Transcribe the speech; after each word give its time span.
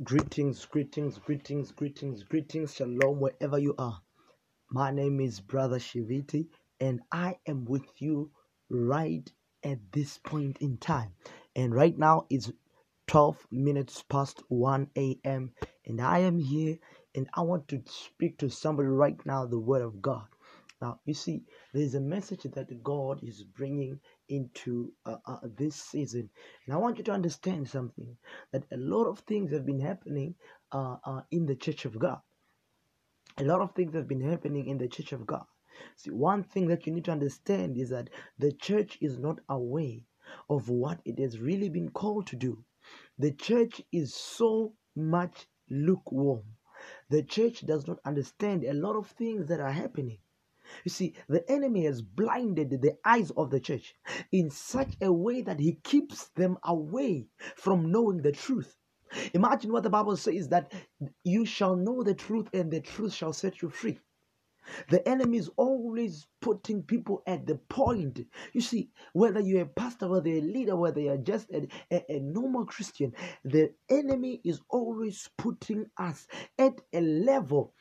Greetings, 0.00 0.64
greetings, 0.64 1.18
greetings, 1.18 1.72
greetings, 1.72 2.22
greetings, 2.22 2.72
shalom, 2.76 3.18
wherever 3.18 3.58
you 3.58 3.74
are. 3.78 4.00
My 4.70 4.90
name 4.90 5.20
is 5.20 5.40
Brother 5.40 5.78
Shiviti, 5.78 6.48
and 6.80 7.00
I 7.12 7.38
am 7.46 7.64
with 7.66 8.02
you 8.02 8.32
right 8.70 9.30
at 9.64 9.80
this 9.92 10.18
point 10.18 10.58
in 10.60 10.78
time. 10.78 11.14
And 11.56 11.74
right 11.74 11.98
now 11.98 12.26
it's 12.30 12.52
12 13.08 13.48
minutes 13.52 14.04
past 14.08 14.42
1 14.48 14.90
a.m., 14.98 15.52
and 15.86 16.00
I 16.00 16.20
am 16.20 16.38
here 16.38 16.78
and 17.14 17.28
I 17.34 17.42
want 17.42 17.68
to 17.68 17.82
speak 17.86 18.38
to 18.38 18.50
somebody 18.50 18.88
right 18.88 19.18
now 19.26 19.46
the 19.46 19.58
word 19.60 19.82
of 19.82 20.02
God. 20.02 20.26
Now, 20.82 20.98
you 21.04 21.14
see, 21.14 21.44
there's 21.72 21.94
a 21.94 22.00
message 22.00 22.42
that 22.42 22.82
God 22.82 23.22
is 23.22 23.44
bringing 23.44 24.00
into 24.28 24.92
uh, 25.06 25.18
uh, 25.24 25.38
this 25.56 25.76
season. 25.76 26.28
And 26.66 26.74
I 26.74 26.78
want 26.78 26.98
you 26.98 27.04
to 27.04 27.12
understand 27.12 27.68
something 27.68 28.16
that 28.50 28.64
a 28.72 28.76
lot 28.76 29.04
of 29.04 29.20
things 29.20 29.52
have 29.52 29.64
been 29.64 29.78
happening 29.78 30.34
uh, 30.72 30.96
uh, 31.04 31.20
in 31.30 31.46
the 31.46 31.54
church 31.54 31.84
of 31.84 32.00
God. 32.00 32.18
A 33.38 33.44
lot 33.44 33.60
of 33.60 33.70
things 33.76 33.94
have 33.94 34.08
been 34.08 34.28
happening 34.28 34.66
in 34.66 34.76
the 34.76 34.88
church 34.88 35.12
of 35.12 35.24
God. 35.24 35.44
See, 35.94 36.10
one 36.10 36.42
thing 36.42 36.66
that 36.66 36.84
you 36.84 36.92
need 36.92 37.04
to 37.04 37.12
understand 37.12 37.76
is 37.76 37.90
that 37.90 38.10
the 38.40 38.50
church 38.50 38.98
is 39.00 39.20
not 39.20 39.38
aware 39.48 40.00
of 40.50 40.68
what 40.68 40.98
it 41.04 41.20
has 41.20 41.38
really 41.38 41.68
been 41.68 41.90
called 41.90 42.26
to 42.26 42.36
do. 42.36 42.64
The 43.20 43.30
church 43.30 43.80
is 43.92 44.16
so 44.16 44.74
much 44.96 45.46
lukewarm. 45.70 46.42
The 47.08 47.22
church 47.22 47.64
does 47.64 47.86
not 47.86 48.00
understand 48.04 48.64
a 48.64 48.72
lot 48.72 48.96
of 48.96 49.06
things 49.06 49.46
that 49.46 49.60
are 49.60 49.70
happening. 49.70 50.18
You 50.84 50.90
see, 50.90 51.14
the 51.28 51.50
enemy 51.50 51.84
has 51.86 52.02
blinded 52.02 52.70
the 52.82 52.96
eyes 53.04 53.30
of 53.32 53.50
the 53.50 53.60
church 53.60 53.94
in 54.32 54.50
such 54.50 54.94
a 55.02 55.12
way 55.12 55.42
that 55.42 55.60
he 55.60 55.74
keeps 55.84 56.28
them 56.36 56.58
away 56.64 57.26
from 57.56 57.92
knowing 57.92 58.22
the 58.22 58.32
truth. 58.32 58.76
Imagine 59.34 59.72
what 59.72 59.84
the 59.84 59.90
Bible 59.90 60.16
says 60.16 60.48
that 60.50 60.72
you 61.24 61.44
shall 61.46 61.76
know 61.76 62.02
the 62.02 62.14
truth 62.14 62.48
and 62.54 62.70
the 62.70 62.80
truth 62.80 63.14
shall 63.14 63.32
set 63.32 63.62
you 63.62 63.70
free. 63.70 63.98
The 64.90 65.06
enemy 65.08 65.38
is 65.38 65.50
always 65.56 66.26
putting 66.40 66.82
people 66.82 67.22
at 67.26 67.46
the 67.46 67.56
point. 67.56 68.20
You 68.54 68.60
see, 68.60 68.90
whether 69.14 69.40
you're 69.40 69.62
a 69.62 69.66
pastor, 69.66 70.08
whether 70.08 70.28
you're 70.28 70.44
a 70.44 70.52
leader, 70.52 70.76
whether 70.76 71.00
you're 71.00 71.18
just 71.18 71.50
a, 71.50 71.68
a, 71.92 72.04
a 72.16 72.20
normal 72.20 72.66
Christian, 72.66 73.14
the 73.44 73.72
enemy 73.90 74.40
is 74.44 74.60
always 74.70 75.28
putting 75.38 75.86
us 75.98 76.26
at 76.58 76.80
a 76.92 77.00
level 77.02 77.74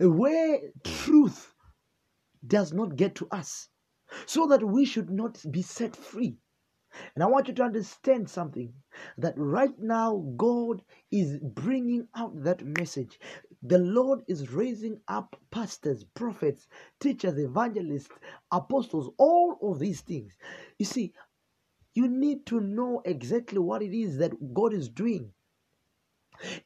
where 0.00 0.60
truth 0.84 1.49
does 2.46 2.72
not 2.72 2.96
get 2.96 3.14
to 3.16 3.28
us 3.30 3.68
so 4.26 4.46
that 4.48 4.64
we 4.64 4.84
should 4.84 5.10
not 5.10 5.44
be 5.50 5.62
set 5.62 5.96
free. 5.96 6.38
And 7.14 7.22
I 7.22 7.28
want 7.28 7.46
you 7.46 7.54
to 7.54 7.62
understand 7.62 8.28
something 8.28 8.72
that 9.16 9.34
right 9.36 9.78
now 9.78 10.24
God 10.36 10.82
is 11.12 11.38
bringing 11.38 12.08
out 12.16 12.42
that 12.42 12.64
message. 12.64 13.20
The 13.62 13.78
Lord 13.78 14.22
is 14.26 14.50
raising 14.50 15.00
up 15.06 15.36
pastors, 15.52 16.02
prophets, 16.02 16.66
teachers, 16.98 17.38
evangelists, 17.38 18.08
apostles, 18.50 19.10
all 19.18 19.56
of 19.62 19.78
these 19.78 20.00
things. 20.00 20.36
You 20.78 20.86
see, 20.86 21.12
you 21.94 22.08
need 22.08 22.46
to 22.46 22.60
know 22.60 23.02
exactly 23.04 23.58
what 23.58 23.82
it 23.82 23.96
is 23.96 24.18
that 24.18 24.54
God 24.54 24.72
is 24.72 24.88
doing. 24.88 25.32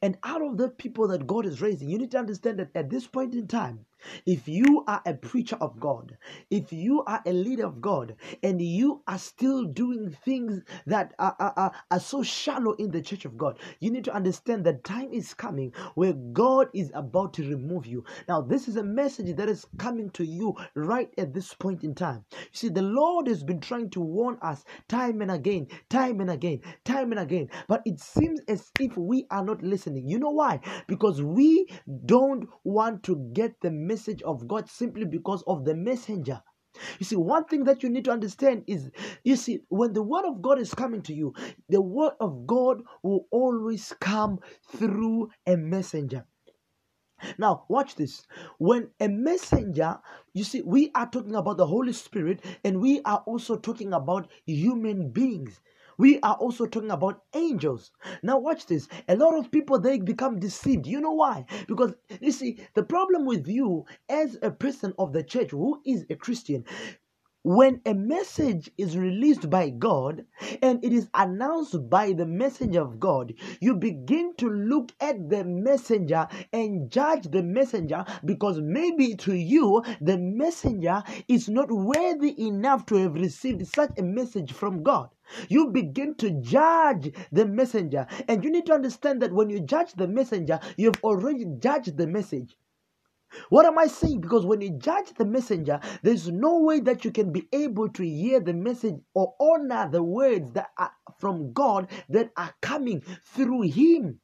And 0.01 0.17
out 0.23 0.41
of 0.41 0.57
the 0.57 0.69
people 0.69 1.07
that 1.09 1.27
God 1.27 1.45
is 1.45 1.61
raising, 1.61 1.89
you 1.89 1.97
need 1.97 2.11
to 2.11 2.17
understand 2.17 2.59
that 2.59 2.71
at 2.75 2.89
this 2.89 3.07
point 3.07 3.33
in 3.35 3.47
time, 3.47 3.85
if 4.25 4.47
you 4.47 4.83
are 4.87 5.01
a 5.05 5.13
preacher 5.13 5.57
of 5.61 5.79
God, 5.79 6.17
if 6.49 6.71
you 6.71 7.03
are 7.05 7.21
a 7.25 7.33
leader 7.33 7.65
of 7.65 7.81
God, 7.81 8.15
and 8.43 8.61
you 8.61 9.01
are 9.07 9.17
still 9.17 9.65
doing 9.65 10.15
things 10.25 10.61
that 10.85 11.13
are, 11.19 11.35
are, 11.39 11.71
are, 11.91 11.99
so 11.99 12.23
shallow 12.23 12.73
in 12.73 12.91
the 12.91 13.01
church 13.01 13.25
of 13.25 13.37
God, 13.37 13.59
you 13.79 13.91
need 13.91 14.03
to 14.05 14.13
understand 14.13 14.65
that 14.65 14.83
time 14.83 15.11
is 15.11 15.33
coming 15.33 15.73
where 15.95 16.13
God 16.13 16.67
is 16.73 16.91
about 16.93 17.33
to 17.35 17.49
remove 17.49 17.85
you. 17.85 18.03
Now, 18.27 18.41
this 18.41 18.67
is 18.67 18.75
a 18.75 18.83
message 18.83 19.35
that 19.35 19.49
is 19.49 19.65
coming 19.77 20.09
to 20.11 20.23
you 20.25 20.53
right 20.75 21.09
at 21.17 21.33
this 21.33 21.53
point 21.53 21.83
in 21.83 21.95
time. 21.95 22.25
You 22.31 22.37
see, 22.53 22.69
the 22.69 22.81
Lord 22.81 23.27
has 23.27 23.43
been 23.43 23.59
trying 23.59 23.89
to 23.91 24.01
warn 24.01 24.37
us 24.41 24.63
time 24.87 25.21
and 25.21 25.31
again, 25.31 25.67
time 25.89 26.19
and 26.21 26.29
again, 26.29 26.61
time 26.83 27.11
and 27.11 27.19
again, 27.19 27.49
but 27.67 27.81
it 27.85 27.99
seems 27.99 28.39
as 28.47 28.71
if 28.79 28.95
we 28.97 29.25
are 29.31 29.43
not 29.43 29.63
listening. 29.63 30.07
You 30.07 30.19
know 30.19 30.31
why? 30.31 30.59
Because 30.87 31.21
we 31.21 31.67
don't 32.05 32.47
want 32.63 33.03
to 33.03 33.15
get 33.33 33.59
the 33.61 33.71
message 33.71 33.94
of 34.23 34.47
God 34.47 34.69
simply 34.69 35.05
because 35.05 35.43
of 35.47 35.65
the 35.65 35.75
messenger. 35.75 36.41
You 36.99 37.05
see, 37.05 37.15
one 37.15 37.45
thing 37.45 37.63
that 37.65 37.83
you 37.83 37.89
need 37.89 38.05
to 38.05 38.11
understand 38.11 38.63
is 38.67 38.91
you 39.23 39.35
see, 39.37 39.61
when 39.69 39.93
the 39.93 40.03
word 40.03 40.25
of 40.25 40.41
God 40.41 40.59
is 40.59 40.73
coming 40.73 41.01
to 41.03 41.13
you, 41.13 41.33
the 41.69 41.81
word 41.81 42.13
of 42.19 42.45
God 42.45 42.81
will 43.01 43.27
always 43.31 43.93
come 43.99 44.39
through 44.77 45.29
a 45.47 45.55
messenger. 45.55 46.25
Now, 47.37 47.63
watch 47.69 47.95
this. 47.95 48.27
When 48.57 48.89
a 48.99 49.07
messenger, 49.07 49.99
you 50.33 50.43
see, 50.43 50.61
we 50.61 50.91
are 50.93 51.09
talking 51.09 51.35
about 51.35 51.57
the 51.57 51.65
Holy 51.65 51.93
Spirit 51.93 52.43
and 52.63 52.81
we 52.81 53.01
are 53.03 53.23
also 53.25 53.55
talking 53.55 53.93
about 53.93 54.29
human 54.45 55.11
beings. 55.11 55.61
We 55.97 56.19
are 56.21 56.35
also 56.35 56.65
talking 56.65 56.91
about 56.91 57.23
angels. 57.33 57.91
Now, 58.23 58.37
watch 58.39 58.65
this. 58.65 58.87
A 59.07 59.15
lot 59.15 59.35
of 59.37 59.51
people 59.51 59.79
they 59.79 59.99
become 59.99 60.39
deceived. 60.39 60.87
You 60.87 60.99
know 61.01 61.11
why? 61.13 61.45
Because 61.67 61.93
you 62.21 62.31
see, 62.31 62.59
the 62.73 62.83
problem 62.83 63.25
with 63.25 63.47
you 63.47 63.85
as 64.09 64.37
a 64.41 64.51
person 64.51 64.93
of 64.97 65.13
the 65.13 65.23
church 65.23 65.51
who 65.51 65.81
is 65.85 66.05
a 66.09 66.15
Christian, 66.15 66.65
when 67.45 67.79
a 67.85 67.93
message 67.93 68.71
is 68.75 68.97
released 68.97 69.51
by 69.51 69.69
God 69.69 70.25
and 70.63 70.83
it 70.83 70.91
is 70.91 71.09
announced 71.13 71.91
by 71.91 72.11
the 72.11 72.25
messenger 72.25 72.81
of 72.81 72.99
God, 72.99 73.35
you 73.61 73.75
begin 73.75 74.33
to 74.39 74.49
look 74.49 74.91
at 74.99 75.29
the 75.29 75.43
messenger 75.43 76.27
and 76.51 76.89
judge 76.89 77.29
the 77.29 77.43
messenger 77.43 78.03
because 78.25 78.59
maybe 78.59 79.13
to 79.17 79.35
you 79.35 79.83
the 80.01 80.17
messenger 80.17 81.03
is 81.27 81.47
not 81.47 81.71
worthy 81.71 82.33
enough 82.47 82.83
to 82.87 82.95
have 82.95 83.13
received 83.13 83.67
such 83.67 83.91
a 83.99 84.01
message 84.01 84.51
from 84.51 84.81
God. 84.81 85.09
You 85.47 85.69
begin 85.69 86.15
to 86.15 86.31
judge 86.41 87.11
the 87.31 87.45
messenger, 87.45 88.07
and 88.27 88.43
you 88.43 88.51
need 88.51 88.65
to 88.65 88.73
understand 88.73 89.21
that 89.21 89.33
when 89.33 89.51
you 89.51 89.59
judge 89.59 89.93
the 89.93 90.07
messenger, 90.07 90.59
you've 90.77 91.03
already 91.03 91.45
judged 91.59 91.95
the 91.97 92.07
message. 92.07 92.57
What 93.49 93.65
am 93.65 93.77
I 93.77 93.87
saying? 93.87 94.21
Because 94.21 94.45
when 94.45 94.61
you 94.61 94.77
judge 94.77 95.13
the 95.17 95.25
messenger, 95.25 95.79
there's 96.03 96.29
no 96.29 96.59
way 96.59 96.79
that 96.81 97.05
you 97.05 97.11
can 97.11 97.31
be 97.31 97.47
able 97.51 97.89
to 97.89 98.03
hear 98.03 98.39
the 98.39 98.53
message 98.53 98.95
or 99.13 99.35
honor 99.39 99.89
the 99.91 100.03
words 100.03 100.51
that 100.53 100.69
are 100.77 100.91
from 101.19 101.53
God 101.53 101.89
that 102.09 102.31
are 102.37 102.53
coming 102.61 103.01
through 103.23 103.63
him. 103.63 104.19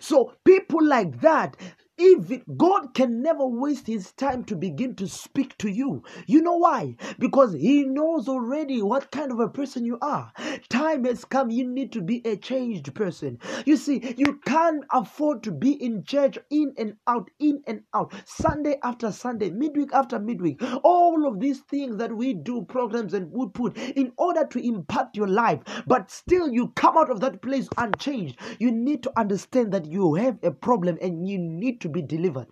So, 0.00 0.32
people 0.44 0.82
like 0.82 1.20
that, 1.20 1.56
even 1.98 2.42
God 2.56 2.94
can 2.94 3.22
never 3.22 3.46
waste 3.46 3.86
his 3.86 4.12
time 4.12 4.44
to 4.44 4.56
begin 4.56 4.96
to 4.96 5.08
speak 5.08 5.56
to 5.58 5.68
you. 5.68 6.02
You 6.26 6.42
know 6.42 6.56
why? 6.56 6.96
Because 7.18 7.54
he 7.54 7.84
knows 7.84 8.28
already 8.28 8.82
what 8.82 9.10
kind 9.12 9.32
of 9.32 9.40
a 9.40 9.48
person 9.48 9.84
you 9.84 9.98
are. 10.02 10.32
Time 10.68 11.04
has 11.04 11.24
come, 11.24 11.50
you 11.50 11.66
need 11.68 11.92
to 11.92 12.02
be 12.02 12.22
a 12.26 12.36
changed 12.36 12.94
person. 12.94 13.38
You 13.64 13.76
see, 13.76 14.14
you 14.18 14.40
can't 14.44 14.84
afford 14.92 15.42
to 15.44 15.52
be 15.52 15.72
in 15.72 16.04
church 16.04 16.38
in 16.50 16.74
and 16.78 16.96
out, 17.06 17.30
in 17.38 17.62
and 17.66 17.82
out, 17.94 18.12
Sunday 18.24 18.78
after 18.82 19.12
Sunday, 19.12 19.50
midweek 19.50 19.92
after 19.94 20.18
midweek. 20.18 20.60
All 20.82 21.26
of 21.28 21.40
these 21.40 21.60
things 21.60 21.96
that 21.98 22.16
we 22.16 22.34
do, 22.34 22.62
programs 22.64 23.14
and 23.14 23.30
we 23.32 23.48
put 23.48 23.76
in 23.78 24.12
order 24.18 24.46
to 24.46 24.58
impact 24.66 25.16
your 25.16 25.28
life, 25.28 25.60
but 25.86 26.10
still 26.10 26.50
you 26.50 26.68
come 26.76 26.96
out 26.98 27.10
of 27.10 27.20
that 27.20 27.42
place 27.42 27.68
unchanged. 27.78 28.38
You 28.58 28.72
need 28.72 29.02
to 29.04 29.12
understand 29.18 29.72
that 29.72 29.86
you 29.86 30.14
have 30.14 30.38
a 30.42 30.50
problem 30.50 30.98
and 31.00 31.28
you 31.28 31.38
need 31.38 31.80
to 31.84 31.88
be 31.88 32.02
delivered. 32.02 32.48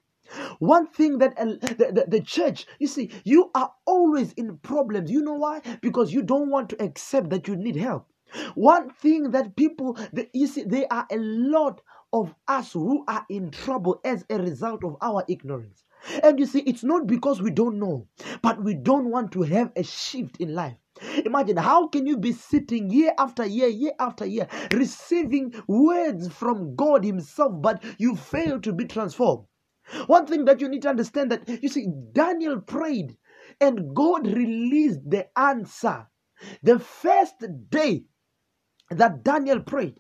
One 0.60 0.86
thing 0.86 1.18
that 1.18 1.36
the, 1.36 1.92
the, 1.92 2.04
the, 2.08 2.20
church, 2.20 2.66
you 2.78 2.86
see, 2.86 3.10
you 3.24 3.50
are 3.54 3.72
always 3.86 4.32
in 4.32 4.56
problems. 4.58 5.10
You 5.10 5.22
know 5.22 5.34
why? 5.34 5.60
Because 5.82 6.12
you 6.12 6.22
don't 6.22 6.50
want 6.50 6.70
to 6.70 6.82
accept 6.82 7.30
that 7.30 7.48
you 7.48 7.56
need 7.56 7.76
help. 7.76 8.06
One 8.54 8.90
thing 8.90 9.30
that 9.32 9.56
people, 9.56 9.98
you 10.32 10.46
see, 10.46 10.64
there 10.64 10.86
are 10.90 11.06
a 11.10 11.18
lot 11.18 11.80
of 12.12 12.34
us 12.48 12.72
who 12.72 13.04
are 13.08 13.26
in 13.28 13.50
trouble 13.50 14.00
as 14.04 14.24
a 14.30 14.38
result 14.38 14.84
of 14.84 14.96
our 15.02 15.24
ignorance. 15.28 15.84
And 16.22 16.38
you 16.40 16.46
see, 16.46 16.60
it's 16.60 16.84
not 16.84 17.06
because 17.06 17.42
we 17.42 17.50
don't 17.50 17.78
know, 17.78 18.08
but 18.42 18.62
we 18.62 18.74
don't 18.74 19.10
want 19.10 19.32
to 19.32 19.42
have 19.42 19.72
a 19.76 19.82
shift 19.84 20.38
in 20.38 20.54
life. 20.54 20.76
Imagine 21.24 21.56
how 21.58 21.88
can 21.88 22.06
you 22.06 22.18
be 22.18 22.32
sitting 22.32 22.90
year 22.90 23.12
after 23.18 23.46
year, 23.46 23.68
year 23.68 23.92
after 24.00 24.26
year, 24.26 24.48
receiving 24.72 25.54
words 25.68 26.28
from 26.28 26.76
God 26.76 27.04
Himself, 27.04 27.52
but 27.62 27.82
you 27.98 28.16
fail 28.16 28.60
to 28.60 28.72
be 28.72 28.86
transformed. 28.86 29.46
One 30.06 30.26
thing 30.26 30.44
that 30.46 30.60
you 30.60 30.68
need 30.68 30.82
to 30.82 30.90
understand 30.90 31.32
that 31.32 31.48
you 31.62 31.68
see, 31.68 31.88
Daniel 32.12 32.60
prayed 32.60 33.16
and 33.60 33.94
God 33.94 34.26
released 34.26 35.00
the 35.08 35.26
answer 35.38 36.06
the 36.62 36.78
first 36.78 37.34
day 37.70 38.04
that 38.90 39.24
Daniel 39.24 39.60
prayed. 39.60 39.96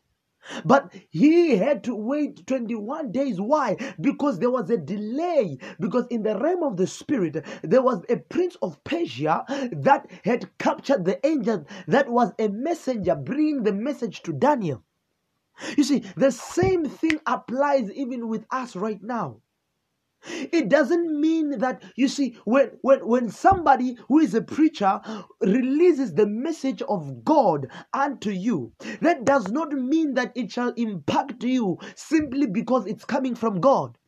But 0.64 0.92
he 1.08 1.56
had 1.56 1.84
to 1.84 1.94
wait 1.94 2.46
21 2.46 3.12
days. 3.12 3.40
Why? 3.40 3.76
Because 4.00 4.38
there 4.38 4.50
was 4.50 4.70
a 4.70 4.76
delay. 4.76 5.58
Because 5.78 6.06
in 6.08 6.22
the 6.22 6.38
realm 6.38 6.62
of 6.62 6.76
the 6.76 6.86
spirit, 6.86 7.44
there 7.62 7.82
was 7.82 8.02
a 8.08 8.16
prince 8.16 8.56
of 8.62 8.82
Persia 8.84 9.44
that 9.72 10.10
had 10.24 10.56
captured 10.58 11.04
the 11.04 11.24
angel 11.26 11.64
that 11.86 12.08
was 12.08 12.32
a 12.38 12.48
messenger 12.48 13.14
bringing 13.14 13.62
the 13.62 13.72
message 13.72 14.22
to 14.22 14.32
Daniel. 14.32 14.82
You 15.76 15.84
see, 15.84 16.00
the 16.16 16.32
same 16.32 16.86
thing 16.86 17.20
applies 17.26 17.90
even 17.92 18.28
with 18.28 18.44
us 18.50 18.74
right 18.74 19.02
now. 19.02 19.42
It 20.24 20.68
doesn't 20.68 21.20
mean 21.20 21.58
that 21.58 21.82
you 21.96 22.06
see 22.06 22.36
when 22.44 22.78
when 22.80 23.06
when 23.06 23.28
somebody 23.28 23.96
who 24.06 24.20
is 24.20 24.34
a 24.34 24.40
preacher 24.42 25.00
releases 25.40 26.14
the 26.14 26.26
message 26.26 26.80
of 26.82 27.24
God 27.24 27.66
unto 27.92 28.30
you, 28.30 28.72
that 29.00 29.24
does 29.24 29.50
not 29.50 29.72
mean 29.72 30.14
that 30.14 30.32
it 30.36 30.52
shall 30.52 30.72
impact 30.74 31.42
you 31.42 31.78
simply 31.96 32.46
because 32.46 32.86
it's 32.86 33.04
coming 33.04 33.34
from 33.34 33.60
God. 33.60 33.98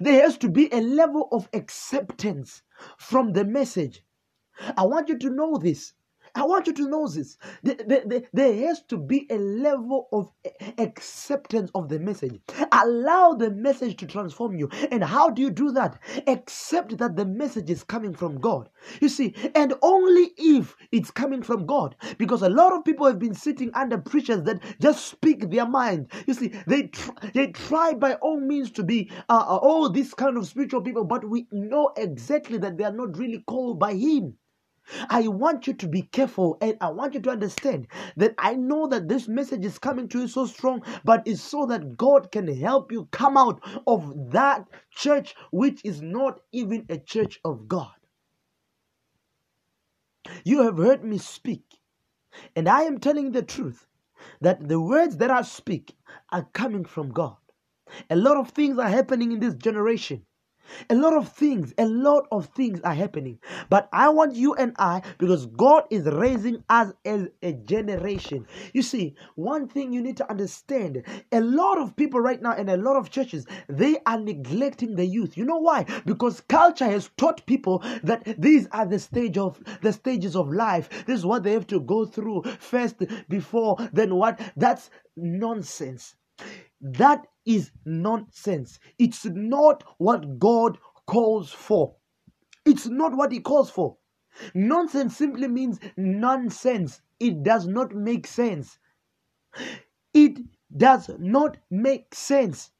There 0.00 0.22
has 0.22 0.38
to 0.38 0.48
be 0.48 0.68
a 0.72 0.80
level 0.80 1.28
of 1.32 1.48
acceptance 1.52 2.62
from 2.96 3.32
the 3.32 3.44
message. 3.44 4.04
I 4.76 4.84
want 4.84 5.08
you 5.08 5.18
to 5.18 5.30
know 5.30 5.56
this. 5.58 5.92
I 6.36 6.42
want 6.44 6.66
you 6.66 6.72
to 6.72 6.88
know 6.88 7.06
this. 7.06 7.36
There, 7.62 8.66
has 8.66 8.82
to 8.88 8.98
be 8.98 9.28
a 9.30 9.38
level 9.38 10.08
of 10.12 10.30
acceptance 10.78 11.70
of 11.76 11.88
the 11.88 12.00
message. 12.00 12.40
Allow 12.72 13.34
the 13.34 13.50
message 13.50 13.96
to 13.98 14.06
transform 14.06 14.56
you. 14.56 14.68
And 14.90 15.04
how 15.04 15.30
do 15.30 15.40
you 15.40 15.50
do 15.50 15.70
that? 15.72 16.00
Accept 16.26 16.98
that 16.98 17.14
the 17.14 17.24
message 17.24 17.70
is 17.70 17.84
coming 17.84 18.14
from 18.14 18.40
God. 18.40 18.68
You 19.00 19.08
see, 19.08 19.34
and 19.54 19.74
only 19.80 20.32
if 20.36 20.76
it's 20.90 21.12
coming 21.12 21.40
from 21.40 21.66
God. 21.66 21.94
Because 22.18 22.42
a 22.42 22.48
lot 22.48 22.72
of 22.72 22.84
people 22.84 23.06
have 23.06 23.20
been 23.20 23.34
sitting 23.34 23.70
under 23.74 23.98
preachers 23.98 24.42
that 24.42 24.60
just 24.80 25.06
speak 25.06 25.50
their 25.50 25.68
mind. 25.68 26.10
You 26.26 26.34
see, 26.34 26.52
they, 26.66 26.88
tr- 26.88 27.12
they 27.32 27.48
try 27.48 27.94
by 27.94 28.14
all 28.14 28.40
means 28.40 28.72
to 28.72 28.82
be 28.82 29.08
uh, 29.28 29.44
uh 29.46 29.56
all 29.56 29.88
these 29.88 30.14
kind 30.14 30.36
of 30.36 30.48
spiritual 30.48 30.82
people, 30.82 31.04
but 31.04 31.28
we 31.28 31.46
know 31.52 31.92
exactly 31.96 32.58
that 32.58 32.76
they 32.76 32.84
are 32.84 32.92
not 32.92 33.16
really 33.16 33.44
called 33.46 33.78
by 33.78 33.94
Him. 33.94 34.36
I 35.08 35.28
want 35.28 35.66
you 35.66 35.74
to 35.74 35.88
be 35.88 36.02
careful 36.02 36.58
and 36.60 36.76
I 36.80 36.90
want 36.90 37.14
you 37.14 37.20
to 37.20 37.30
understand 37.30 37.88
that 38.16 38.34
I 38.38 38.54
know 38.54 38.86
that 38.88 39.08
this 39.08 39.28
message 39.28 39.64
is 39.64 39.78
coming 39.78 40.08
to 40.08 40.20
you 40.20 40.28
so 40.28 40.46
strong, 40.46 40.82
but 41.04 41.22
it's 41.26 41.42
so 41.42 41.66
that 41.66 41.96
God 41.96 42.30
can 42.30 42.48
help 42.48 42.92
you 42.92 43.08
come 43.10 43.36
out 43.36 43.60
of 43.86 44.32
that 44.32 44.66
church 44.90 45.34
which 45.50 45.84
is 45.84 46.02
not 46.02 46.40
even 46.52 46.86
a 46.88 46.98
church 46.98 47.40
of 47.44 47.68
God. 47.68 47.92
You 50.44 50.62
have 50.62 50.78
heard 50.78 51.04
me 51.04 51.18
speak, 51.18 51.64
and 52.56 52.68
I 52.68 52.82
am 52.82 52.98
telling 52.98 53.32
the 53.32 53.42
truth 53.42 53.86
that 54.40 54.68
the 54.68 54.80
words 54.80 55.18
that 55.18 55.30
I 55.30 55.42
speak 55.42 55.96
are 56.30 56.48
coming 56.52 56.84
from 56.84 57.10
God. 57.12 57.36
A 58.10 58.16
lot 58.16 58.36
of 58.36 58.50
things 58.50 58.78
are 58.78 58.88
happening 58.88 59.32
in 59.32 59.40
this 59.40 59.54
generation 59.54 60.24
a 60.90 60.94
lot 60.94 61.14
of 61.14 61.32
things, 61.32 61.72
a 61.78 61.86
lot 61.86 62.26
of 62.30 62.46
things 62.56 62.80
are 62.82 62.94
happening. 62.94 63.38
But 63.70 63.88
I 63.92 64.08
want 64.08 64.34
you 64.34 64.54
and 64.54 64.74
I, 64.78 65.02
because 65.18 65.46
God 65.46 65.84
is 65.90 66.06
raising 66.06 66.62
us 66.68 66.92
as 67.04 67.28
a 67.42 67.52
generation. 67.52 68.46
You 68.72 68.82
see, 68.82 69.14
one 69.34 69.68
thing 69.68 69.92
you 69.92 70.02
need 70.02 70.16
to 70.18 70.30
understand 70.30 71.02
a 71.32 71.40
lot 71.40 71.78
of 71.78 71.96
people 71.96 72.20
right 72.20 72.40
now 72.40 72.52
and 72.52 72.70
a 72.70 72.76
lot 72.76 72.96
of 72.96 73.10
churches, 73.10 73.46
they 73.68 73.98
are 74.06 74.18
neglecting 74.18 74.96
the 74.96 75.06
youth. 75.06 75.36
You 75.36 75.44
know 75.44 75.58
why? 75.58 75.86
Because 76.04 76.40
culture 76.42 76.86
has 76.86 77.10
taught 77.16 77.46
people 77.46 77.82
that 78.02 78.22
these 78.38 78.66
are 78.72 78.86
the 78.86 78.98
stage 78.98 79.38
of 79.38 79.62
the 79.82 79.92
stages 79.92 80.36
of 80.36 80.52
life. 80.52 80.88
This 81.06 81.20
is 81.20 81.26
what 81.26 81.42
they 81.42 81.52
have 81.52 81.66
to 81.68 81.80
go 81.80 82.04
through 82.04 82.42
first 82.58 83.02
before 83.28 83.76
then 83.92 84.14
what? 84.16 84.40
That's 84.56 84.90
nonsense. 85.16 86.14
That 86.80 87.26
is 87.46 87.70
nonsense. 87.84 88.78
It's 88.98 89.24
not 89.26 89.84
what 89.98 90.38
God 90.38 90.78
calls 91.06 91.50
for. 91.50 91.96
It's 92.64 92.86
not 92.86 93.16
what 93.16 93.32
He 93.32 93.40
calls 93.40 93.70
for. 93.70 93.96
Nonsense 94.54 95.16
simply 95.16 95.48
means 95.48 95.78
nonsense. 95.96 97.00
It 97.20 97.42
does 97.42 97.66
not 97.66 97.94
make 97.94 98.26
sense. 98.26 98.78
It 100.12 100.38
does 100.76 101.10
not 101.18 101.56
make 101.70 102.14
sense. 102.14 102.70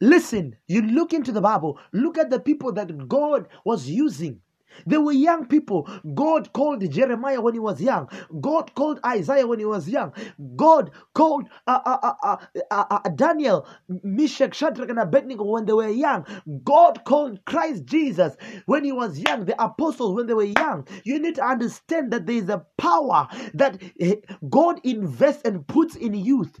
Listen, 0.00 0.56
you 0.68 0.82
look 0.82 1.12
into 1.12 1.32
the 1.32 1.40
Bible, 1.40 1.78
look 1.92 2.18
at 2.18 2.30
the 2.30 2.38
people 2.40 2.72
that 2.72 3.08
God 3.08 3.48
was 3.64 3.88
using 3.88 4.40
they 4.86 4.98
were 4.98 5.12
young 5.12 5.46
people. 5.46 5.88
God 6.14 6.52
called 6.52 6.88
Jeremiah 6.90 7.40
when 7.40 7.54
he 7.54 7.60
was 7.60 7.80
young. 7.80 8.08
God 8.40 8.74
called 8.74 9.00
Isaiah 9.04 9.46
when 9.46 9.58
he 9.58 9.64
was 9.64 9.88
young. 9.88 10.12
God 10.56 10.90
called 11.14 11.48
uh, 11.66 11.80
uh, 11.84 12.12
uh, 12.22 12.36
uh, 12.70 12.84
uh 12.90 13.08
Daniel, 13.10 13.66
Meshach, 13.88 14.54
Shadrach, 14.54 14.90
and 14.90 14.98
Abednego 14.98 15.44
when 15.44 15.66
they 15.66 15.72
were 15.72 15.88
young. 15.88 16.26
God 16.64 17.04
called 17.04 17.44
Christ 17.44 17.84
Jesus 17.86 18.36
when 18.66 18.84
he 18.84 18.92
was 18.92 19.18
young. 19.18 19.44
The 19.44 19.62
apostles 19.62 20.14
when 20.14 20.26
they 20.26 20.34
were 20.34 20.44
young. 20.44 20.86
You 21.04 21.18
need 21.18 21.36
to 21.36 21.44
understand 21.44 22.12
that 22.12 22.26
there 22.26 22.36
is 22.36 22.48
a 22.48 22.64
power 22.76 23.28
that 23.54 23.82
eh, 24.00 24.16
God 24.48 24.80
invests 24.84 25.42
and 25.44 25.66
puts 25.66 25.96
in 25.96 26.14
youth. 26.14 26.58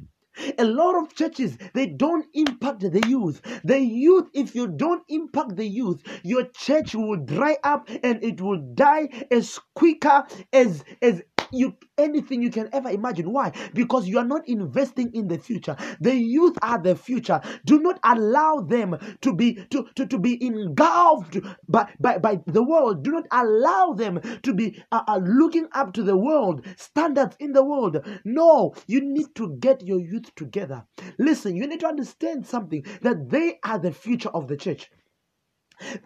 A 0.58 0.64
lot 0.64 0.94
of 0.96 1.14
churches, 1.14 1.58
they 1.74 1.86
don't 1.86 2.26
impact 2.34 2.80
the 2.80 3.02
youth. 3.08 3.40
The 3.64 3.80
youth, 3.80 4.28
if 4.34 4.54
you 4.54 4.66
don't 4.68 5.02
impact 5.08 5.56
the 5.56 5.66
youth, 5.66 6.02
your 6.22 6.44
church 6.44 6.94
will 6.94 7.16
dry 7.16 7.56
up 7.64 7.88
and 8.02 8.22
it 8.22 8.40
will 8.40 8.60
die 8.74 9.08
as 9.30 9.58
quicker 9.74 10.24
as, 10.52 10.84
as 11.02 11.22
you 11.52 11.76
anything 11.96 12.42
you 12.42 12.50
can 12.50 12.68
ever 12.72 12.90
imagine. 12.90 13.32
Why? 13.32 13.52
Because 13.74 14.08
you 14.08 14.18
are 14.18 14.24
not 14.24 14.48
investing 14.48 15.10
in 15.14 15.28
the 15.28 15.38
future. 15.38 15.76
The 16.00 16.14
youth 16.14 16.56
are 16.62 16.80
the 16.80 16.94
future. 16.96 17.40
Do 17.64 17.80
not 17.80 17.98
allow 18.04 18.60
them 18.60 18.96
to 19.22 19.34
be 19.34 19.54
to, 19.70 19.86
to, 19.96 20.06
to 20.06 20.18
be 20.18 20.42
engulfed 20.44 21.38
by, 21.68 21.88
by, 22.00 22.18
by 22.18 22.40
the 22.46 22.62
world. 22.62 23.02
Do 23.04 23.12
not 23.12 23.26
allow 23.30 23.92
them 23.92 24.20
to 24.42 24.54
be 24.54 24.82
uh, 24.92 25.02
uh, 25.06 25.20
looking 25.22 25.68
up 25.72 25.92
to 25.94 26.02
the 26.02 26.16
world, 26.16 26.66
standards 26.76 27.36
in 27.40 27.52
the 27.52 27.64
world. 27.64 27.98
No, 28.24 28.74
you 28.86 29.00
need 29.00 29.34
to 29.36 29.56
get 29.60 29.82
your 29.86 30.00
youth 30.00 30.34
together. 30.34 30.84
Listen, 31.18 31.56
you 31.56 31.66
need 31.66 31.80
to 31.80 31.86
understand 31.88 32.46
something 32.46 32.84
that 33.02 33.30
they 33.30 33.58
are 33.64 33.78
the 33.78 33.92
future 33.92 34.30
of 34.30 34.48
the 34.48 34.56
church. 34.56 34.90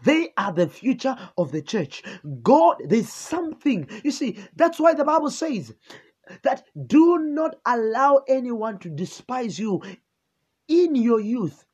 They 0.04 0.32
are 0.36 0.52
the 0.52 0.68
future 0.68 1.16
of 1.38 1.52
the 1.52 1.62
church. 1.62 2.02
God, 2.42 2.76
there's 2.86 3.08
something. 3.08 3.88
You 4.04 4.10
see, 4.10 4.38
that's 4.56 4.78
why 4.80 4.94
the 4.94 5.04
Bible 5.04 5.30
says 5.30 5.74
that 6.42 6.64
do 6.86 7.18
not 7.18 7.56
allow 7.66 8.22
anyone 8.28 8.78
to 8.80 8.90
despise 8.90 9.58
you 9.58 9.82
in 10.68 10.94
your 10.94 11.20
youth. 11.20 11.64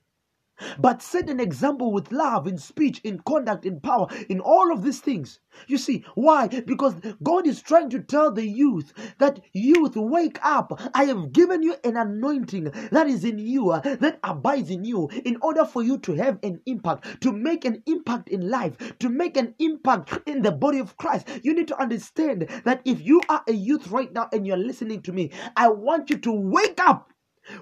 But 0.79 1.03
set 1.03 1.31
an 1.31 1.41
example 1.41 1.93
with 1.93 2.13
love, 2.13 2.47
in 2.47 2.59
speech, 2.59 3.01
in 3.05 3.21
conduct, 3.21 3.65
in 3.65 3.81
power, 3.81 4.09
in 4.29 4.41
all 4.41 4.73
of 4.73 4.83
these 4.83 5.01
things. 5.01 5.41
You 5.67 5.79
see, 5.79 6.05
why? 6.15 6.49
Because 6.49 6.95
God 7.23 7.47
is 7.47 7.63
trying 7.63 7.91
to 7.91 8.01
tell 8.01 8.33
the 8.33 8.47
youth 8.47 8.93
that 9.19 9.41
youth, 9.53 9.97
wake 9.97 10.39
up. 10.43 10.81
I 10.95 11.05
have 11.05 11.33
given 11.33 11.63
you 11.63 11.77
an 11.85 11.97
anointing 11.97 12.65
that 12.93 13.07
is 13.09 13.25
in 13.25 13.39
you, 13.39 13.71
uh, 13.71 13.81
that 13.97 14.19
abides 14.23 14.71
in 14.71 14.85
you, 14.85 15.09
in 15.25 15.37
order 15.43 15.65
for 15.65 15.83
you 15.83 15.99
to 15.99 16.15
have 16.15 16.39
an 16.43 16.61
impact, 16.67 17.21
to 17.23 17.33
make 17.33 17.65
an 17.65 17.83
impact 17.87 18.29
in 18.29 18.49
life, 18.49 18.77
to 18.99 19.09
make 19.09 19.37
an 19.37 19.55
impact 19.59 20.19
in 20.27 20.43
the 20.43 20.53
body 20.53 20.79
of 20.79 20.97
Christ. 20.97 21.29
You 21.43 21.55
need 21.55 21.69
to 21.69 21.81
understand 21.81 22.49
that 22.65 22.83
if 22.85 23.01
you 23.05 23.21
are 23.29 23.43
a 23.49 23.53
youth 23.53 23.89
right 23.89 24.13
now 24.13 24.29
and 24.33 24.47
you're 24.47 24.57
listening 24.57 25.03
to 25.03 25.13
me, 25.13 25.31
I 25.57 25.69
want 25.69 26.11
you 26.11 26.19
to 26.19 26.33
wake 26.33 26.81
up 26.81 27.08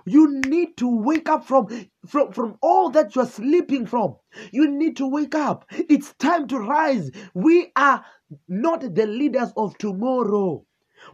you 0.06 0.40
need 0.46 0.76
to 0.78 0.88
wake 0.88 1.28
up 1.28 1.46
from, 1.46 1.68
from, 2.06 2.32
from 2.32 2.56
all 2.62 2.90
that 2.90 3.14
you're 3.14 3.26
sleeping 3.26 3.86
from. 3.86 4.16
You 4.52 4.70
need 4.70 4.96
to 4.98 5.08
wake 5.08 5.34
up. 5.34 5.66
It's 5.70 6.14
time 6.14 6.48
to 6.48 6.58
rise. 6.58 7.10
We 7.34 7.72
are 7.76 8.04
not 8.48 8.94
the 8.94 9.06
leaders 9.06 9.52
of 9.56 9.76
tomorrow. 9.78 10.64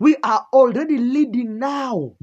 We 0.00 0.17
are 0.23 0.47
already 0.52 0.99
leading 0.99 1.59
now. 1.59 2.17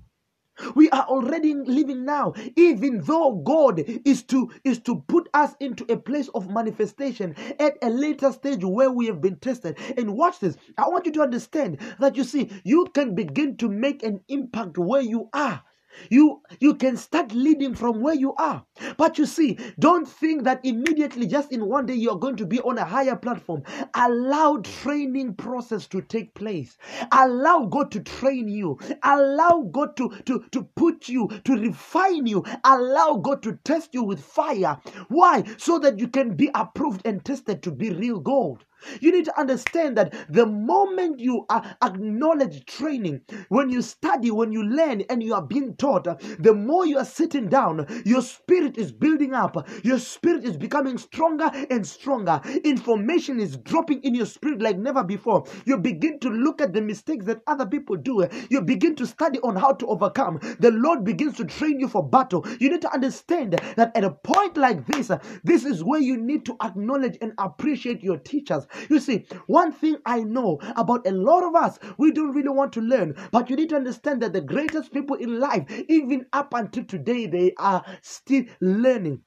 We 0.75 0.89
are 0.91 1.05
already 1.05 1.53
living 1.53 2.05
now, 2.05 2.33
even 2.55 3.01
though 3.01 3.35
God 3.45 3.83
is 4.05 4.23
to 4.23 4.51
is 4.63 4.79
to 4.81 5.01
put 5.07 5.29
us 5.33 5.55
into 5.59 5.85
a 5.91 5.97
place 5.97 6.29
of 6.29 6.49
manifestation 6.49 7.35
at 7.59 7.77
a 7.81 7.89
later 7.89 8.31
stage 8.31 8.63
where 8.63 8.91
we 8.91 9.05
have 9.07 9.21
been 9.21 9.37
tested. 9.37 9.77
And 9.97 10.15
watch 10.17 10.39
this. 10.39 10.57
I 10.77 10.89
want 10.89 11.05
you 11.05 11.13
to 11.13 11.21
understand 11.21 11.79
that 11.99 12.17
you 12.17 12.23
see, 12.25 12.51
you 12.65 12.87
can 12.93 13.15
begin 13.15 13.57
to 13.57 13.69
make 13.69 14.03
an 14.03 14.21
impact 14.27 14.77
where 14.77 15.01
you 15.01 15.29
are. 15.33 15.63
You 16.09 16.41
you 16.59 16.75
can 16.75 16.97
start 16.97 17.33
leading 17.33 17.75
from 17.75 18.01
where 18.01 18.15
you 18.15 18.33
are. 18.35 18.65
But 18.97 19.17
you 19.17 19.25
see, 19.25 19.57
don't 19.79 20.07
think 20.07 20.43
that 20.43 20.61
immediately 20.65 21.27
just 21.27 21.51
in 21.51 21.65
one 21.67 21.85
day 21.85 21.95
you're 21.95 22.19
going 22.19 22.35
to 22.37 22.45
be 22.45 22.59
on 22.61 22.77
a 22.77 22.85
higher 22.85 23.15
platform. 23.15 23.63
Allow 23.95 24.57
training 24.57 25.35
process 25.35 25.87
to 25.87 26.01
take 26.01 26.33
place. 26.35 26.77
Allow 27.11 27.65
God 27.65 27.91
to 27.91 28.01
train 28.01 28.47
you. 28.47 28.79
Allow 29.03 29.69
God 29.71 29.95
to 29.97 30.09
to 30.25 30.43
to 30.51 30.63
put 30.75 31.09
you 31.09 31.27
to 31.45 31.53
refine 31.53 32.27
you. 32.27 32.43
Allow 32.63 33.17
God 33.17 33.43
to 33.43 33.57
test 33.63 33.93
you 33.93 34.03
with 34.03 34.23
fire. 34.23 34.77
Why? 35.09 35.43
So 35.57 35.79
that 35.79 35.99
you 35.99 36.07
can 36.07 36.35
be 36.35 36.49
approved 36.55 37.01
and 37.05 37.23
tested 37.23 37.63
to 37.63 37.71
be 37.71 37.91
real 37.91 38.19
gold. 38.19 38.65
You 39.01 39.11
need 39.11 39.25
to 39.25 39.39
understand 39.39 39.97
that 39.97 40.13
the 40.29 40.45
moment 40.45 41.19
you 41.19 41.45
uh, 41.49 41.61
acknowledge 41.83 42.65
training, 42.65 43.21
when 43.49 43.69
you 43.69 43.81
study, 43.81 44.31
when 44.31 44.51
you 44.51 44.63
learn, 44.63 45.01
and 45.09 45.23
you 45.23 45.33
are 45.33 45.41
being 45.45 45.75
taught, 45.75 46.05
the 46.39 46.53
more 46.53 46.85
you 46.85 46.97
are 46.97 47.05
sitting 47.05 47.49
down, 47.49 47.85
your 48.05 48.21
spirit 48.21 48.77
is 48.77 48.91
building 48.91 49.33
up, 49.33 49.67
your 49.83 49.99
spirit 49.99 50.43
is 50.45 50.57
becoming 50.57 50.97
stronger 50.97 51.51
and 51.69 51.85
stronger. 51.85 52.41
Information 52.63 53.39
is 53.39 53.57
dropping 53.57 54.01
in 54.03 54.15
your 54.15 54.25
spirit 54.25 54.61
like 54.61 54.77
never 54.77 55.03
before. 55.03 55.45
You 55.65 55.77
begin 55.77 56.19
to 56.19 56.29
look 56.29 56.61
at 56.61 56.73
the 56.73 56.81
mistakes 56.81 57.25
that 57.25 57.41
other 57.47 57.65
people 57.65 57.97
do, 57.97 58.27
you 58.49 58.61
begin 58.61 58.95
to 58.97 59.05
study 59.07 59.39
on 59.41 59.55
how 59.55 59.73
to 59.73 59.87
overcome. 59.87 60.39
The 60.59 60.71
Lord 60.71 61.03
begins 61.03 61.37
to 61.37 61.45
train 61.45 61.79
you 61.79 61.87
for 61.87 62.07
battle. 62.07 62.45
You 62.59 62.69
need 62.69 62.81
to 62.81 62.93
understand 62.93 63.53
that 63.77 63.91
at 63.95 64.03
a 64.03 64.11
point 64.11 64.57
like 64.57 64.85
this, 64.87 65.11
this 65.43 65.65
is 65.65 65.83
where 65.83 66.01
you 66.01 66.17
need 66.17 66.45
to 66.45 66.55
acknowledge 66.63 67.17
and 67.21 67.33
appreciate 67.37 68.03
your 68.03 68.17
teachers. 68.17 68.65
You 68.89 68.99
see, 68.99 69.25
one 69.47 69.71
thing 69.71 69.97
I 70.05 70.21
know 70.23 70.59
about 70.75 71.07
a 71.07 71.11
lot 71.11 71.43
of 71.43 71.55
us, 71.55 71.79
we 71.97 72.11
don't 72.11 72.33
really 72.33 72.49
want 72.49 72.73
to 72.73 72.81
learn, 72.81 73.15
but 73.31 73.49
you 73.49 73.55
need 73.55 73.69
to 73.69 73.75
understand 73.75 74.21
that 74.21 74.33
the 74.33 74.41
greatest 74.41 74.91
people 74.93 75.15
in 75.15 75.39
life, 75.39 75.65
even 75.87 76.25
up 76.33 76.53
until 76.53 76.83
today, 76.85 77.27
they 77.27 77.53
are 77.57 77.83
still 78.01 78.45
learning. 78.61 79.21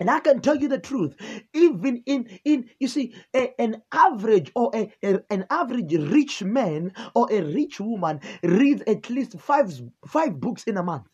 And 0.00 0.10
I 0.10 0.20
can 0.20 0.40
tell 0.40 0.56
you 0.56 0.68
the 0.68 0.78
truth, 0.78 1.14
even 1.54 2.02
in 2.06 2.28
in 2.44 2.70
you 2.80 2.88
see 2.88 3.14
a, 3.34 3.52
an 3.60 3.82
average 3.92 4.50
or 4.56 4.70
a, 4.74 4.92
a- 5.04 5.22
an 5.30 5.46
average 5.50 5.94
rich 5.94 6.42
man 6.42 6.92
or 7.14 7.28
a 7.32 7.42
rich 7.42 7.80
woman 7.80 8.20
reads 8.42 8.82
at 8.86 9.08
least 9.10 9.38
five 9.40 9.72
five 10.06 10.40
books 10.40 10.64
in 10.64 10.76
a 10.76 10.82
month. 10.82 11.06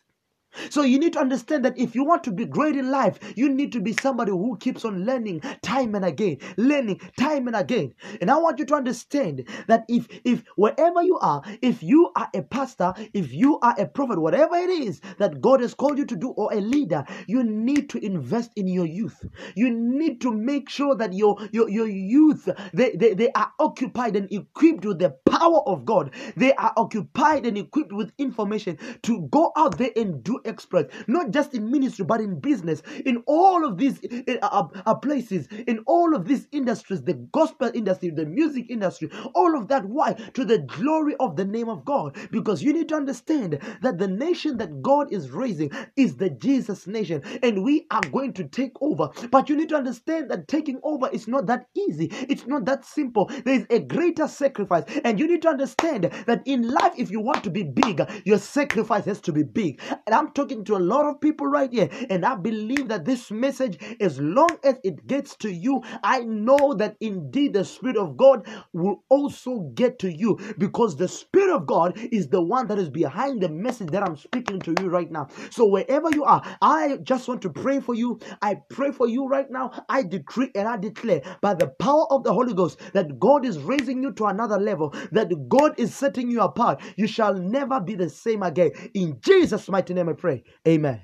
So 0.69 0.83
you 0.83 0.99
need 0.99 1.13
to 1.13 1.19
understand 1.19 1.65
that 1.65 1.77
if 1.77 1.95
you 1.95 2.03
want 2.03 2.23
to 2.25 2.31
be 2.31 2.45
great 2.45 2.75
in 2.75 2.91
life, 2.91 3.19
you 3.35 3.49
need 3.49 3.71
to 3.73 3.81
be 3.81 3.93
somebody 3.93 4.31
who 4.31 4.57
keeps 4.57 4.85
on 4.85 5.05
learning 5.05 5.41
time 5.61 5.95
and 5.95 6.05
again, 6.05 6.37
learning 6.57 6.99
time 7.19 7.47
and 7.47 7.55
again. 7.55 7.93
And 8.21 8.31
I 8.31 8.37
want 8.37 8.59
you 8.59 8.65
to 8.65 8.75
understand 8.75 9.47
that 9.67 9.85
if 9.87 10.07
if 10.23 10.43
wherever 10.55 11.01
you 11.03 11.17
are, 11.19 11.41
if 11.61 11.83
you 11.83 12.11
are 12.15 12.29
a 12.35 12.41
pastor, 12.41 12.93
if 13.13 13.31
you 13.33 13.59
are 13.59 13.75
a 13.77 13.87
prophet, 13.87 14.19
whatever 14.21 14.55
it 14.55 14.69
is 14.69 15.01
that 15.19 15.41
God 15.41 15.61
has 15.61 15.73
called 15.73 15.97
you 15.97 16.05
to 16.05 16.15
do 16.15 16.29
or 16.29 16.53
a 16.53 16.59
leader, 16.61 17.05
you 17.27 17.43
need 17.43 17.89
to 17.91 18.03
invest 18.05 18.51
in 18.55 18.67
your 18.67 18.85
youth. 18.85 19.25
You 19.55 19.69
need 19.71 20.21
to 20.21 20.31
make 20.31 20.69
sure 20.69 20.95
that 20.95 21.13
your 21.13 21.37
your, 21.51 21.69
your 21.69 21.87
youth 21.87 22.49
they, 22.73 22.91
they, 22.95 23.13
they 23.13 23.31
are 23.33 23.51
occupied 23.59 24.15
and 24.15 24.31
equipped 24.31 24.85
with 24.85 24.99
the 24.99 25.11
power 25.29 25.61
of 25.67 25.85
God. 25.85 26.13
They 26.35 26.53
are 26.53 26.73
occupied 26.77 27.45
and 27.45 27.57
equipped 27.57 27.93
with 27.93 28.11
information 28.17 28.77
to 29.03 29.27
go 29.31 29.51
out 29.57 29.77
there 29.77 29.91
and 29.95 30.23
do 30.23 30.38
exploits, 30.45 30.93
not 31.07 31.31
just 31.31 31.53
in 31.53 31.71
ministry, 31.71 32.05
but 32.05 32.21
in 32.21 32.39
business, 32.39 32.81
in 33.05 33.23
all 33.25 33.65
of 33.65 33.77
these 33.77 33.99
uh, 34.27 34.33
uh, 34.41 34.67
uh, 34.85 34.95
places, 34.95 35.47
in 35.67 35.79
all 35.87 36.15
of 36.15 36.25
these 36.27 36.47
industries, 36.51 37.01
the 37.03 37.13
gospel 37.31 37.71
industry, 37.73 38.09
the 38.09 38.25
music 38.25 38.65
industry, 38.69 39.09
all 39.35 39.57
of 39.57 39.67
that. 39.69 39.85
Why? 39.85 40.13
To 40.13 40.45
the 40.45 40.59
glory 40.59 41.15
of 41.19 41.35
the 41.35 41.45
name 41.45 41.69
of 41.69 41.85
God. 41.85 42.17
Because 42.31 42.61
you 42.63 42.73
need 42.73 42.89
to 42.89 42.95
understand 42.95 43.59
that 43.81 43.97
the 43.97 44.07
nation 44.07 44.57
that 44.57 44.81
God 44.81 45.11
is 45.11 45.31
raising 45.31 45.71
is 45.95 46.17
the 46.17 46.29
Jesus 46.29 46.87
nation, 46.87 47.21
and 47.43 47.63
we 47.63 47.85
are 47.91 48.01
going 48.11 48.33
to 48.33 48.43
take 48.45 48.73
over. 48.81 49.09
But 49.31 49.49
you 49.49 49.55
need 49.55 49.69
to 49.69 49.75
understand 49.75 50.29
that 50.31 50.47
taking 50.47 50.79
over 50.83 51.09
is 51.09 51.27
not 51.27 51.47
that 51.47 51.67
easy, 51.75 52.07
it's 52.29 52.47
not 52.47 52.65
that 52.65 52.85
simple. 52.85 53.29
There 53.45 53.55
is 53.55 53.65
a 53.69 53.79
greater 53.79 54.27
sacrifice, 54.27 54.83
and 55.03 55.19
you 55.19 55.27
need 55.27 55.41
to 55.43 55.49
understand 55.49 56.05
that 56.27 56.41
in 56.45 56.67
life, 56.69 56.93
if 56.97 57.11
you 57.11 57.19
want 57.19 57.43
to 57.43 57.49
be 57.49 57.63
big, 57.63 58.01
your 58.25 58.37
sacrifice 58.37 59.05
has 59.05 59.21
to 59.21 59.31
be 59.31 59.43
big. 59.43 59.81
And 60.05 60.15
Talking 60.33 60.63
to 60.65 60.75
a 60.75 60.79
lot 60.79 61.05
of 61.05 61.19
people 61.21 61.47
right 61.47 61.71
here, 61.71 61.89
and 62.09 62.25
I 62.25 62.35
believe 62.35 62.87
that 62.89 63.05
this 63.05 63.31
message, 63.31 63.77
as 63.99 64.19
long 64.19 64.57
as 64.63 64.75
it 64.83 65.07
gets 65.07 65.35
to 65.37 65.51
you, 65.51 65.81
I 66.03 66.21
know 66.21 66.73
that 66.75 66.95
indeed 66.99 67.53
the 67.53 67.65
Spirit 67.65 67.97
of 67.97 68.17
God 68.17 68.47
will 68.73 69.03
also 69.09 69.71
get 69.75 69.99
to 69.99 70.11
you 70.11 70.37
because 70.57 70.95
the 70.95 71.07
Spirit 71.07 71.53
of 71.55 71.65
God 71.65 71.97
is 72.11 72.27
the 72.27 72.41
one 72.41 72.67
that 72.67 72.79
is 72.79 72.89
behind 72.89 73.41
the 73.41 73.49
message 73.49 73.89
that 73.89 74.03
I'm 74.03 74.17
speaking 74.17 74.59
to 74.61 74.75
you 74.79 74.89
right 74.89 75.11
now. 75.11 75.27
So, 75.49 75.65
wherever 75.67 76.09
you 76.13 76.23
are, 76.23 76.41
I 76.61 76.97
just 77.03 77.27
want 77.27 77.41
to 77.43 77.49
pray 77.49 77.79
for 77.79 77.95
you. 77.95 78.19
I 78.41 78.55
pray 78.69 78.91
for 78.91 79.07
you 79.07 79.27
right 79.27 79.49
now. 79.49 79.71
I 79.89 80.03
decree 80.03 80.51
and 80.55 80.67
I 80.67 80.77
declare 80.77 81.21
by 81.41 81.53
the 81.53 81.67
power 81.67 82.11
of 82.11 82.23
the 82.23 82.33
Holy 82.33 82.53
Ghost 82.53 82.79
that 82.93 83.19
God 83.19 83.45
is 83.45 83.57
raising 83.59 84.03
you 84.03 84.11
to 84.13 84.25
another 84.25 84.59
level, 84.59 84.93
that 85.11 85.49
God 85.49 85.73
is 85.77 85.93
setting 85.93 86.29
you 86.29 86.41
apart. 86.41 86.81
You 86.95 87.07
shall 87.07 87.33
never 87.33 87.79
be 87.79 87.95
the 87.95 88.09
same 88.09 88.43
again. 88.43 88.71
In 88.93 89.19
Jesus' 89.21 89.69
mighty 89.69 89.93
name, 89.93 90.09
I 90.09 90.13
pray. 90.19 90.43
Amen. 90.67 90.97